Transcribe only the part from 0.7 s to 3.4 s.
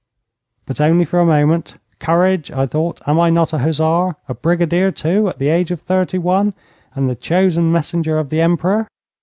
only for a moment. 'Courage!' I thought. 'Am I